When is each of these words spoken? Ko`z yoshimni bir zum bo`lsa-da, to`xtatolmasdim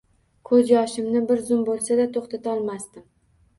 Ko`z 0.49 0.61
yoshimni 0.71 1.21
bir 1.33 1.45
zum 1.51 1.63
bo`lsa-da, 1.69 2.09
to`xtatolmasdim 2.19 3.09